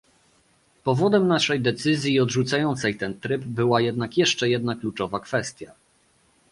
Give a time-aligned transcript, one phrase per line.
[0.83, 5.71] Powodem naszej decyzji odrzucającej ten tryb była jednak jeszcze jedna kluczowa kwestia